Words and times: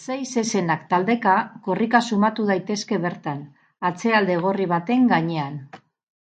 Sei 0.00 0.16
zezenak 0.34 0.82
taldeka 0.90 1.36
korrika 1.68 2.00
sumatu 2.08 2.46
daitezke 2.52 3.00
bertan, 3.06 3.42
atzealde 3.92 4.38
gorri 4.44 4.68
baten 4.78 5.08
gainean. 5.16 5.58